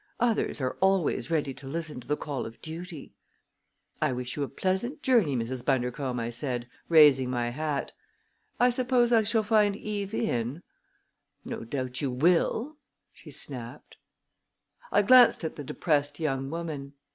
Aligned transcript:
Others 0.19 0.59
are 0.61 0.77
always 0.79 1.29
ready 1.29 1.53
to 1.53 1.67
listen 1.67 1.99
to 1.99 2.07
the 2.07 2.17
call 2.17 2.47
of 2.47 2.59
duty." 2.63 3.13
"I 4.01 4.13
wish 4.13 4.35
you 4.35 4.41
a 4.41 4.47
pleasant 4.49 5.03
journey, 5.03 5.35
Mrs. 5.35 5.63
Bundercombe," 5.63 6.19
I 6.19 6.31
said, 6.31 6.67
raising 6.89 7.29
my 7.29 7.49
hat. 7.51 7.93
"I 8.59 8.71
suppose 8.71 9.13
I 9.13 9.21
shall 9.21 9.43
find 9.43 9.75
Eve 9.75 10.15
in?" 10.15 10.63
"No 11.45 11.63
doubt 11.63 12.01
you 12.01 12.09
will!" 12.09 12.77
she 13.11 13.29
snapped. 13.29 13.97
I 14.91 15.03
glanced 15.03 15.43
at 15.43 15.55
the 15.55 15.63
depressed 15.63 16.19
young 16.19 16.49
woman. 16.49 16.93